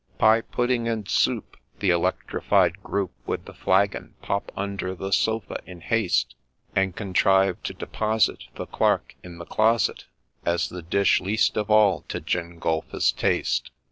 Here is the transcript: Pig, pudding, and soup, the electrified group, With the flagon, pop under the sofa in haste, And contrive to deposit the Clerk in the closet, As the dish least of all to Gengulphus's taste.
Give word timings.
Pig, 0.17 0.49
pudding, 0.49 0.87
and 0.87 1.07
soup, 1.07 1.57
the 1.77 1.91
electrified 1.91 2.81
group, 2.81 3.11
With 3.27 3.45
the 3.45 3.53
flagon, 3.53 4.15
pop 4.23 4.51
under 4.57 4.95
the 4.95 5.13
sofa 5.13 5.59
in 5.67 5.81
haste, 5.81 6.33
And 6.75 6.95
contrive 6.95 7.61
to 7.61 7.75
deposit 7.75 8.45
the 8.55 8.65
Clerk 8.65 9.13
in 9.21 9.37
the 9.37 9.45
closet, 9.45 10.05
As 10.43 10.69
the 10.69 10.81
dish 10.81 11.21
least 11.21 11.55
of 11.55 11.69
all 11.69 12.01
to 12.07 12.19
Gengulphus's 12.19 13.11
taste. 13.11 13.69